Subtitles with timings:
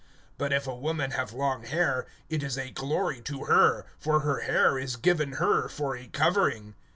[0.39, 4.39] (15)But if a woman have long hair, it is a glory to her; for her
[4.39, 6.73] hair is given her for a covering.